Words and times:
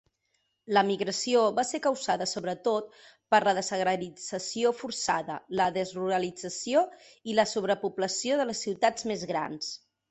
L'emigració 0.75 1.43
va 1.59 1.65
ser 1.71 1.79
causada 1.83 2.27
sobretot 2.31 2.89
per 3.35 3.41
la 3.49 3.55
desagrarització 3.59 4.73
forçada, 4.81 5.39
la 5.61 5.71
desruralització 5.79 6.85
i 7.35 7.41
la 7.43 7.49
sobrepoblació 7.57 8.43
de 8.43 8.51
les 8.53 8.67
ciutats 8.69 9.13
més 9.13 9.31
grans. 9.35 9.75